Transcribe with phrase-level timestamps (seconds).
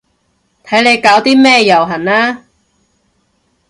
[0.65, 2.45] 睇你搞啲咩遊行啦